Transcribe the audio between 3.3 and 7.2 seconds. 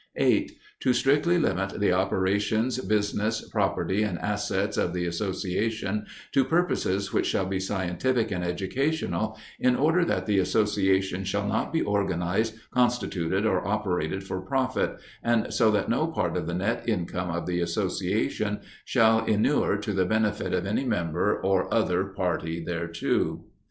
property, and assets of the association to purposes